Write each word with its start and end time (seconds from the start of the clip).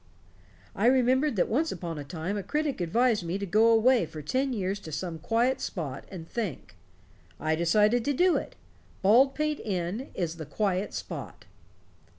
I 0.75 0.87
remembered 0.87 1.35
that 1.35 1.47
once 1.47 1.71
upon 1.71 1.99
a 1.99 2.03
time 2.03 2.35
a 2.35 2.41
critic 2.41 2.81
advised 2.81 3.21
me 3.23 3.37
to 3.37 3.45
go 3.45 3.67
away 3.69 4.07
for 4.07 4.23
ten 4.23 4.51
years 4.51 4.79
to 4.79 4.91
some 4.91 5.19
quiet 5.19 5.61
spot, 5.61 6.05
and 6.09 6.27
think. 6.27 6.75
I 7.39 7.53
decided 7.53 8.03
to 8.05 8.13
do 8.13 8.35
it. 8.35 8.55
Baldpate 9.03 9.59
Inn 9.59 10.09
is 10.15 10.37
the 10.37 10.45
quiet 10.47 10.95
spot." 10.95 11.45